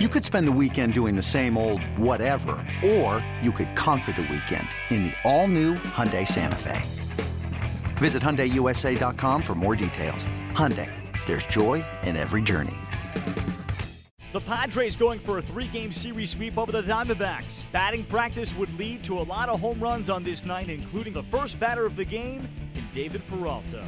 [0.00, 4.22] You could spend the weekend doing the same old whatever, or you could conquer the
[4.22, 6.82] weekend in the all-new Hyundai Santa Fe.
[7.98, 10.26] Visit HyundaiUSA.com for more details.
[10.50, 10.90] Hyundai,
[11.26, 12.74] there's joy in every journey.
[14.32, 17.64] The Padres going for a three-game series sweep over the Diamondbacks.
[17.70, 21.22] Batting practice would lead to a lot of home runs on this night, including the
[21.22, 23.84] first batter of the game in David Peralta.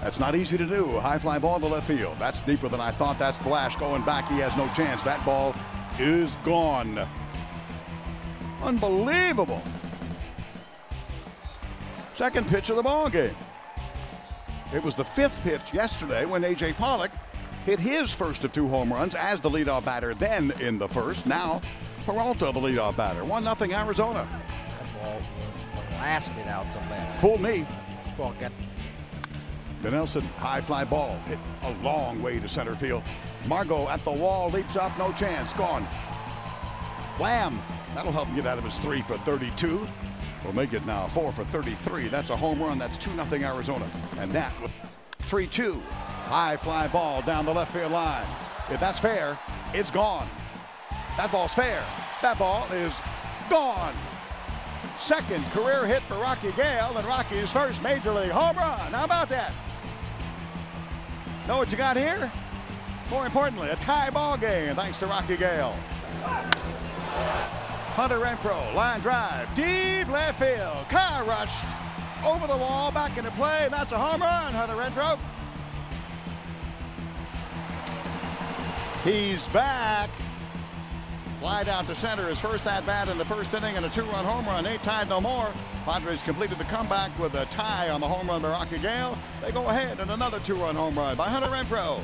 [0.00, 0.98] That's not easy to do.
[0.98, 2.16] High fly ball to left field.
[2.18, 3.18] That's deeper than I thought.
[3.18, 4.28] That's Blash going back.
[4.28, 5.02] He has no chance.
[5.02, 5.54] That ball
[5.98, 7.06] is gone.
[8.62, 9.62] Unbelievable.
[12.14, 13.36] Second pitch of the ball game.
[14.72, 16.74] It was the fifth pitch yesterday when A.J.
[16.74, 17.10] Pollock
[17.64, 21.26] hit his first of two home runs as the leadoff batter then in the first.
[21.26, 21.60] Now
[22.06, 23.24] Peralta, the leadoff batter.
[23.24, 24.28] 1 0 Arizona.
[24.78, 27.20] That ball was blasted out to left.
[27.20, 27.66] Fool me.
[28.04, 28.52] This ball got
[29.88, 33.02] Nelson, high fly ball, hit a long way to center field.
[33.46, 35.86] Margot at the wall, leaps up, no chance, gone.
[37.18, 37.60] Lamb,
[37.94, 39.86] that'll help him get out of his three for 32.
[40.44, 42.08] We'll make it now four for 33.
[42.08, 42.78] That's a home run.
[42.78, 43.88] That's 2 0 Arizona.
[44.18, 44.52] And that
[45.20, 45.82] 3 2.
[46.24, 48.26] High fly ball down the left field line.
[48.70, 49.38] If that's fair,
[49.74, 50.28] it's gone.
[51.16, 51.84] That ball's fair.
[52.22, 52.98] That ball is
[53.50, 53.94] gone.
[54.98, 58.92] Second career hit for Rocky Gale and Rocky's first major league home run.
[58.92, 59.52] How about that?
[61.46, 62.30] Know what you got here?
[63.10, 65.74] More importantly, a tie ball game thanks to Rocky Gale.
[67.94, 70.88] Hunter Renfroe, line drive, deep left field.
[70.88, 71.64] Car rushed
[72.24, 73.68] over the wall, back into play.
[73.70, 75.18] That's a home run, Hunter Renfroe.
[79.02, 80.10] He's back.
[81.40, 84.02] Fly down to center, his first at bat in the first inning, and a two
[84.02, 84.66] run home run.
[84.66, 85.50] Ain't tied no more.
[85.86, 89.16] Padres completed the comeback with a tie on the home run by Rocky Gale.
[89.40, 92.02] They go ahead and another two run home run by Hunter Renfroe.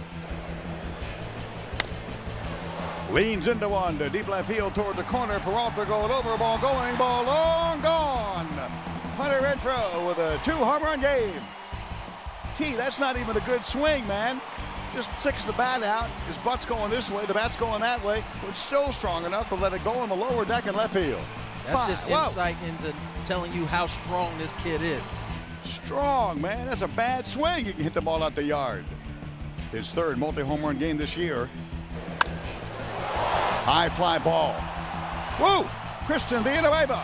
[3.10, 5.38] Leans into one to deep left field toward the corner.
[5.40, 8.46] Peralta going over, ball going, ball long gone.
[9.18, 11.42] Hunter Renfroe with a two home run game.
[12.54, 14.40] T, that's not even a good swing, man
[14.96, 16.08] just sticks the bat out.
[16.26, 19.54] His butt's going this way, the bat's going that way, but still strong enough to
[19.54, 21.20] let it go in the lower deck and left field.
[21.66, 21.88] That's Five.
[21.88, 22.68] just insight Whoa.
[22.68, 25.06] into telling you how strong this kid is.
[25.64, 26.66] Strong, man.
[26.66, 27.66] That's a bad swing.
[27.66, 28.84] You can hit the ball out the yard.
[29.70, 31.50] His third multi-home run game this year.
[33.64, 34.54] High fly ball.
[35.40, 35.68] Woo!
[36.06, 36.98] Christian Villanueva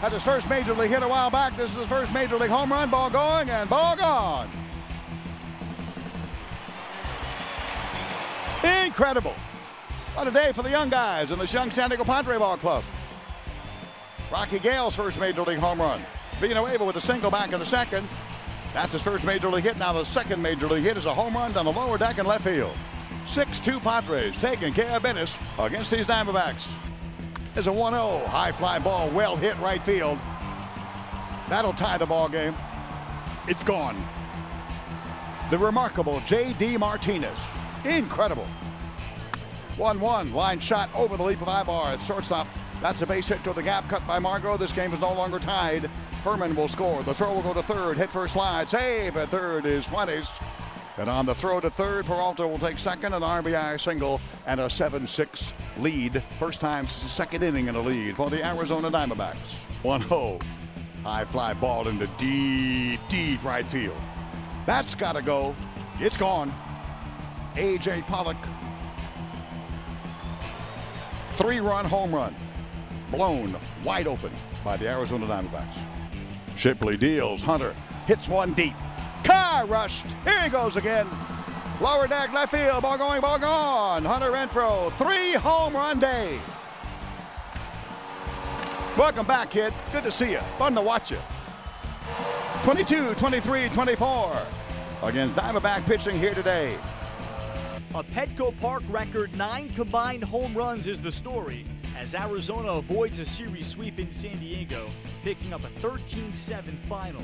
[0.00, 1.56] had his first major league hit a while back.
[1.56, 2.90] This is his first major league home run.
[2.90, 4.48] Ball going and ball gone.
[8.92, 9.34] Incredible.
[10.12, 12.84] What a day for the young guys in the young San Diego Padre Ball Club.
[14.30, 15.98] Rocky Gale's first major league home run.
[16.40, 18.06] Villanueva with a single back in the second.
[18.74, 19.78] That's his first major league hit.
[19.78, 22.26] Now the second major league hit is a home run down the lower deck in
[22.26, 22.76] left field.
[23.24, 26.70] 6-2 Padres taking care of business against these Diamondbacks.
[27.54, 30.18] There's a 1-0 high fly ball, well hit right field.
[31.48, 32.54] That'll tie the ball game.
[33.48, 33.96] It's gone.
[35.50, 36.76] The remarkable J.D.
[36.76, 37.38] Martinez
[37.84, 38.46] Incredible.
[39.82, 42.46] 1-1, line shot over the leap of Aybar at shortstop.
[42.80, 44.56] That's a base hit to the gap cut by Margot.
[44.56, 45.90] This game is no longer tied.
[46.22, 47.02] Herrmann will score.
[47.02, 47.98] The throw will go to third.
[47.98, 48.68] Hit first slide.
[48.68, 50.30] Save at third is Fuentes.
[50.98, 54.66] And on the throw to third, Peralta will take second, an RBI single, and a
[54.66, 56.22] 7-6 lead.
[56.38, 59.56] First time second inning in a lead for the Arizona Diamondbacks.
[59.82, 60.40] 1-0.
[61.02, 64.00] High fly ball into deep, deep right field.
[64.64, 65.56] That's got to go.
[65.98, 66.54] It's gone.
[67.56, 68.02] A.J.
[68.02, 68.36] Pollock.
[71.32, 72.34] Three run home run.
[73.10, 74.32] Blown wide open
[74.64, 75.78] by the Arizona Diamondbacks.
[76.56, 77.40] Shipley deals.
[77.40, 77.74] Hunter
[78.06, 78.74] hits one deep.
[79.24, 80.06] Car rushed.
[80.24, 81.08] Here he goes again.
[81.80, 82.82] Lower deck, left field.
[82.82, 84.04] Ball going, ball gone.
[84.04, 84.92] Hunter Renfroe.
[84.92, 86.38] Three home run day.
[88.96, 89.72] Welcome back, kid.
[89.90, 90.40] Good to see you.
[90.58, 91.18] Fun to watch you.
[92.62, 94.42] 22, 23, 24.
[95.02, 96.76] Again, Diamondback pitching here today.
[97.94, 103.24] A Petco Park record nine combined home runs is the story as Arizona avoids a
[103.26, 104.88] series sweep in San Diego,
[105.22, 107.20] picking up a 13 7 final.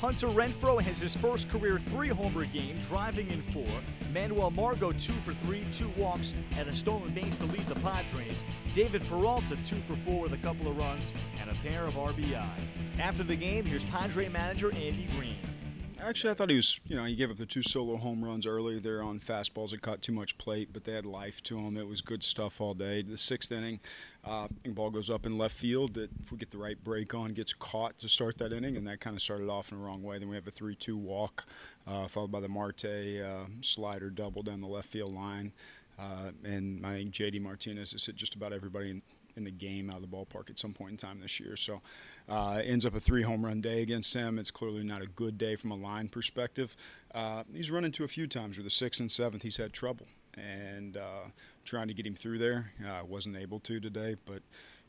[0.00, 3.66] Hunter Renfroe has his first career three homer game, driving in four.
[4.12, 8.44] Manuel Margot, two for three, two walks, and a stolen base to lead the Padres.
[8.74, 12.46] David Peralta, two for four with a couple of runs and a pair of RBI.
[13.00, 15.36] After the game, here's Padre manager Andy Green.
[16.00, 16.80] Actually, I thought he was.
[16.86, 19.80] You know, he gave up the two solo home runs early there on fastballs that
[19.80, 21.76] caught too much plate, but they had life to them.
[21.76, 23.02] It was good stuff all day.
[23.02, 23.80] The sixth inning,
[24.24, 25.94] uh, ball goes up in left field.
[25.94, 28.86] That if we get the right break on, gets caught to start that inning, and
[28.86, 30.18] that kind of started off in the wrong way.
[30.18, 31.46] Then we have a three-two walk,
[31.86, 35.52] uh, followed by the Marte uh, slider double down the left field line.
[35.98, 39.02] Uh, and I think JD Martinez has hit just about everybody in,
[39.36, 41.56] in, the game out of the ballpark at some point in time this year.
[41.56, 41.80] So
[42.28, 44.38] uh, ends up a three home run day against him.
[44.38, 46.76] It's clearly not a good day from a line perspective.
[47.14, 50.06] Uh, he's run into a few times where the sixth and seventh he's had trouble,
[50.36, 51.28] and uh,
[51.64, 52.72] trying to get him through there.
[52.84, 54.42] Uh, wasn't able to today, but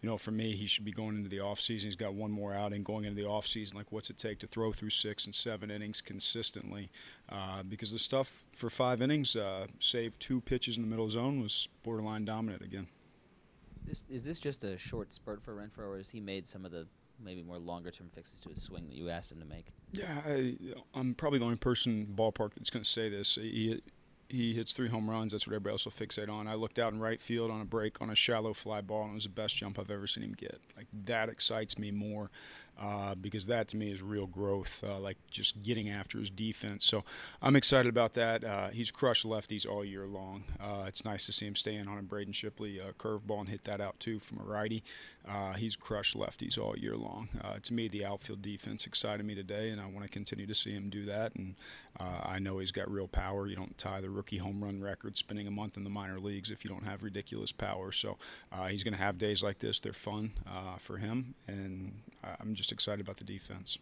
[0.06, 1.86] you know, for me, he should be going into the offseason.
[1.86, 3.74] He's got one more outing going into the offseason.
[3.74, 6.92] Like, what's it take to throw through six and seven innings consistently?
[7.27, 11.42] Uh, because the stuff for five innings, uh, save two pitches in the middle zone,
[11.42, 12.88] was borderline dominant again.
[13.88, 16.72] Is, is this just a short spurt for Renfroe, or has he made some of
[16.72, 16.88] the
[17.24, 19.68] maybe more longer term fixes to his swing that you asked him to make?
[19.92, 20.56] Yeah, I,
[20.96, 23.36] am probably the only person ballpark that's going to say this.
[23.36, 23.82] He,
[24.30, 25.32] he hits three home runs.
[25.32, 26.48] That's what everybody else will fixate on.
[26.48, 29.12] I looked out in right field on a break on a shallow fly ball, and
[29.12, 30.60] it was the best jump I've ever seen him get.
[30.76, 32.31] Like that excites me more
[32.80, 36.86] uh, because that to me is real growth, uh, like just getting after his defense.
[36.86, 37.04] So
[37.42, 38.44] I'm excited about that.
[38.44, 40.44] Uh, he's crushed lefties all year long.
[40.60, 43.50] Uh, it's nice to see him stay in on a Braden Shipley uh, curveball and
[43.50, 44.83] hit that out too from a righty.
[45.27, 47.30] Uh, he's crushed lefties all year long.
[47.63, 50.71] to me, the outfield defense excited me today, and I want to continue to see
[50.71, 51.33] him do that.
[51.33, 51.56] And
[52.00, 53.48] I know he's got real power.
[53.48, 56.51] You don't tie the rookie home run record spending a month in the minor leagues
[56.51, 57.92] if you don't have ridiculous power.
[57.92, 58.18] So
[58.68, 59.80] he's going to have days like this.
[59.80, 60.33] They're fun
[60.78, 61.94] for him, and
[62.39, 63.78] I'm just just excited about the defense.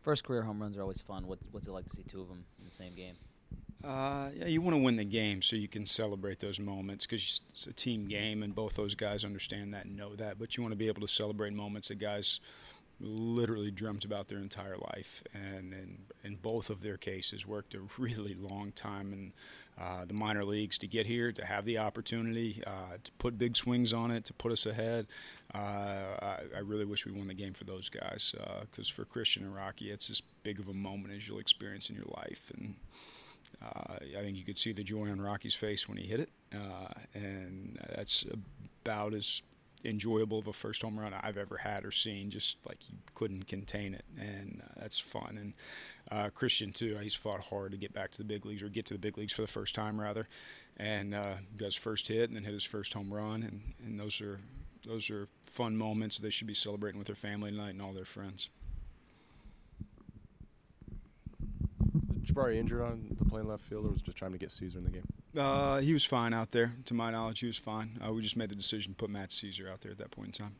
[0.00, 1.26] First career home runs are always fun.
[1.26, 3.16] What, what's it like to see two of them in the same game?
[3.84, 7.40] Uh, yeah, you want to win the game so you can celebrate those moments because
[7.50, 10.38] it's a team game and both those guys understand that and know that.
[10.38, 12.38] But you want to be able to celebrate moments that guys
[13.02, 17.80] literally dreamt about their entire life, and in, in both of their cases, worked a
[17.98, 19.32] really long time in
[19.80, 23.56] uh, the minor leagues to get here, to have the opportunity, uh, to put big
[23.56, 25.06] swings on it, to put us ahead.
[25.54, 25.58] Uh,
[26.22, 29.44] I, I, really wish we won the game for those guys because uh, for Christian
[29.44, 32.52] and Rocky, it's as big of a moment as you'll experience in your life.
[32.56, 32.74] And
[33.62, 36.30] uh, I think you could see the joy on Rocky's face when he hit it,
[37.14, 38.24] and that's
[38.84, 39.42] about as
[39.84, 42.30] enjoyable of a first home run I've ever had or seen.
[42.30, 45.38] Just like he couldn't contain it, and uh, that's fun.
[45.38, 45.52] And
[46.10, 48.86] uh, Christian too, he's fought hard to get back to the big leagues or get
[48.86, 50.28] to the big leagues for the first time rather,
[50.76, 53.98] and uh, got his first hit and then hit his first home run, and, and
[53.98, 54.40] those are
[54.86, 58.04] those are fun moments they should be celebrating with their family tonight and all their
[58.04, 58.48] friends.
[62.24, 64.84] Jabari injured on the plane left field, or was just trying to get Szczur in
[64.84, 65.06] the game?
[65.36, 66.74] Uh, he was fine out there.
[66.86, 67.98] To my knowledge, he was fine.
[68.04, 70.28] Uh, we just made the decision to put Matt Szczur out there at that point
[70.28, 70.54] in time.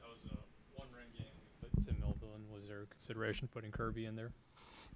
[0.00, 0.36] That was a
[0.80, 1.26] one-run game.
[1.60, 4.32] But Tim Melville, was there consideration putting Kirby in there?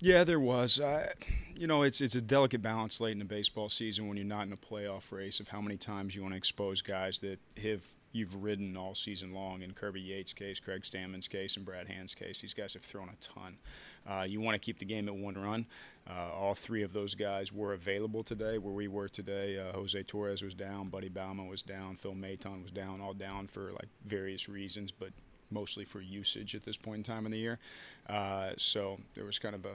[0.00, 0.80] Yeah, there was.
[0.80, 1.12] Uh,
[1.56, 4.46] you know, it's it's a delicate balance late in the baseball season when you're not
[4.46, 7.84] in a playoff race of how many times you want to expose guys that have
[8.12, 9.62] you've ridden all season long.
[9.62, 13.08] In Kirby Yates' case, Craig Stammen's case, and Brad Hand's case, these guys have thrown
[13.08, 13.58] a ton.
[14.08, 15.66] Uh, you want to keep the game at one run.
[16.08, 19.58] Uh, all three of those guys were available today, where we were today.
[19.58, 23.48] Uh, Jose Torres was down, Buddy Baumann was down, Phil Maton was down, all down
[23.48, 25.10] for like various reasons, but
[25.50, 27.58] mostly for usage at this point in time in the year.
[28.08, 29.74] Uh, so there was kind of a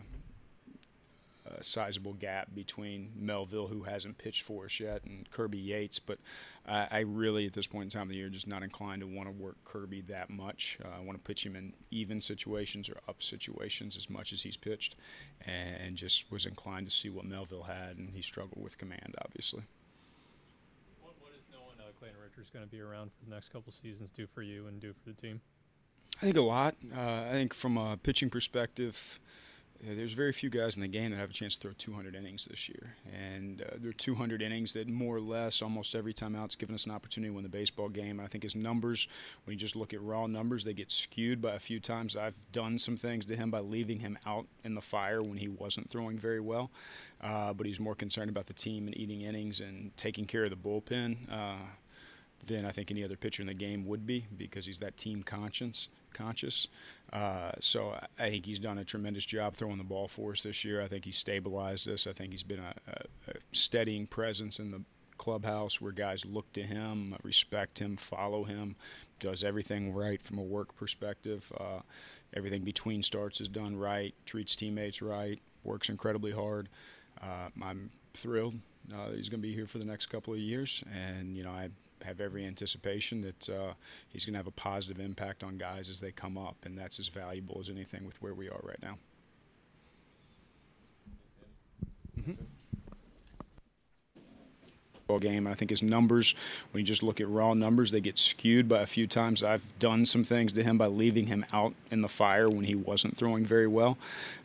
[1.58, 6.00] a sizable gap between Melville, who hasn't pitched for us yet, and Kirby Yates.
[6.00, 6.20] But
[6.68, 9.08] uh, I really, at this point in time of the year, just not inclined to
[9.08, 10.78] want to work Kirby that much.
[10.84, 14.42] Uh, I want to pitch him in even situations or up situations as much as
[14.42, 14.96] he's pitched,
[15.46, 19.64] and just was inclined to see what Melville had, and he struggled with command, obviously.
[21.02, 23.72] What, what is knowing uh, Clayton Richard's going to be around for the next couple
[23.72, 25.42] seasons do for you and do for the team?
[26.18, 26.76] I think a lot.
[26.96, 29.20] Uh, I think from a pitching perspective,
[29.82, 32.46] there's very few guys in the game that have a chance to throw 200 innings
[32.46, 36.36] this year, and uh, there are 200 innings that more or less almost every time
[36.36, 38.20] out, it's given us an opportunity to win the baseball game.
[38.20, 39.08] I think his numbers,
[39.46, 42.18] when you just look at raw numbers, they get skewed by a few times.
[42.18, 45.48] I've done some things to him by leaving him out in the fire when he
[45.48, 46.72] wasn't throwing very well,
[47.22, 50.50] uh, but he's more concerned about the team and eating innings and taking care of
[50.50, 51.16] the bullpen.
[51.32, 51.66] Uh,
[52.46, 55.24] than I think any other pitcher in the game would be because he's that team
[55.24, 55.90] conscious.
[56.14, 56.68] Conscious,
[57.14, 60.66] uh, so I think he's done a tremendous job throwing the ball for us this
[60.66, 60.82] year.
[60.82, 62.08] I think he's stabilized us.
[62.08, 64.82] I think he's been a, a, a steadying presence in the
[65.20, 68.76] clubhouse where guys look to him, respect him, follow him,
[69.20, 71.52] does everything right from a work perspective.
[71.60, 71.82] Uh,
[72.34, 76.70] everything between starts is done right, treats teammates right, works incredibly hard.
[77.22, 78.56] Uh, I'm thrilled
[78.94, 81.52] uh, he's going to be here for the next couple of years, and you know
[81.52, 81.70] I
[82.04, 83.74] have every anticipation that uh,
[84.10, 87.00] he's going to have a positive impact on guys as they come up, and that's
[87.00, 88.98] as valuable as anything with where we are right now.
[92.20, 92.44] Mm-hmm
[95.18, 95.48] game.
[95.48, 96.36] I think his numbers,
[96.72, 99.42] when you just look at raw numbers, they get skewed by a few times.
[99.42, 102.76] I've done some things to him by leaving him out in the fire when he
[102.76, 103.98] wasn't throwing very well,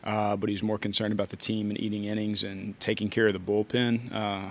[0.03, 3.33] uh, but he's more concerned about the team and eating innings and taking care of
[3.33, 4.11] the bullpen.
[4.11, 4.49] Uh,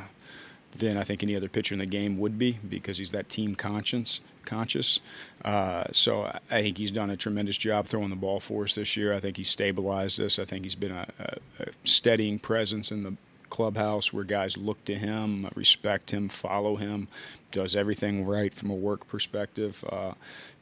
[0.79, 3.55] than I think any other pitcher in the game would be because he's that team
[3.55, 4.21] conscious.
[4.45, 5.01] Conscious,
[5.43, 8.95] uh, so I think he's done a tremendous job throwing the ball for us this
[8.95, 9.15] year.
[9.15, 10.39] I think he's stabilized us.
[10.39, 13.15] I think he's been a, a, a steadying presence in the
[13.49, 17.09] clubhouse where guys look to him, respect him, follow him,
[17.53, 19.83] does everything right from a work perspective.
[19.89, 20.13] Uh,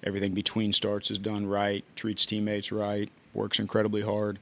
[0.05, 4.39] everything between starts is done right, treats teammates right, works incredibly hard.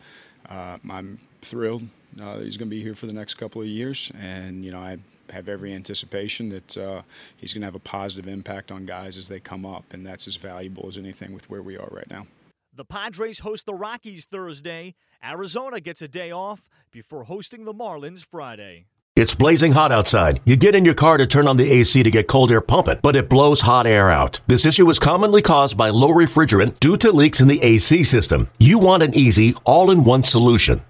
[0.48, 1.88] Uh, I'm thrilled
[2.20, 4.70] uh, that he's going to be here for the next couple of years, and you
[4.70, 4.98] know I
[5.32, 7.02] have every anticipation that uh,
[7.36, 10.26] he's going to have a positive impact on guys as they come up, and that's
[10.26, 12.26] as valuable as anything with where we are right now.
[12.74, 14.94] The Padres host the Rockies Thursday.
[15.22, 18.86] Arizona gets a day off before hosting the Marlins Friday.
[19.16, 20.40] It's blazing hot outside.
[20.44, 23.00] You get in your car to turn on the AC to get cold air pumping,
[23.02, 24.40] but it blows hot air out.
[24.46, 28.48] This issue is commonly caused by low refrigerant due to leaks in the AC system.
[28.58, 30.80] You want an easy, all in one solution